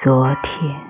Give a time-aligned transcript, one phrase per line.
[0.00, 0.87] 昨天。